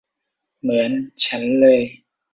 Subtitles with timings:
[0.61, 0.91] เหมือน
[1.25, 1.79] ฉันเลย!